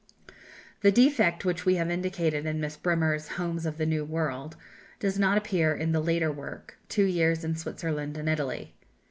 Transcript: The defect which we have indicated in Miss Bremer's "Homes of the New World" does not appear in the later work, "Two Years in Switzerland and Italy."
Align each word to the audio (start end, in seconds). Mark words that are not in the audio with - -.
The 0.81 0.91
defect 0.91 1.45
which 1.45 1.63
we 1.63 1.75
have 1.75 1.91
indicated 1.91 2.47
in 2.47 2.59
Miss 2.59 2.75
Bremer's 2.75 3.27
"Homes 3.37 3.67
of 3.67 3.77
the 3.77 3.85
New 3.85 4.03
World" 4.03 4.55
does 4.99 5.19
not 5.19 5.37
appear 5.37 5.75
in 5.75 5.91
the 5.91 6.01
later 6.01 6.31
work, 6.31 6.79
"Two 6.89 7.05
Years 7.05 7.43
in 7.43 7.55
Switzerland 7.55 8.17
and 8.17 8.27
Italy." 8.27 8.73